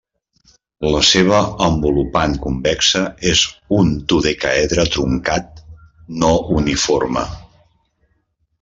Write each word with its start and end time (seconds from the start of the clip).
La 0.93 1.01
seva 1.09 1.41
envolupant 1.65 2.33
convexa 2.45 3.03
és 3.33 3.43
un 3.81 3.93
dodecàedre 4.15 4.87
truncat 4.97 5.63
no 6.25 6.33
uniforme. 6.59 7.25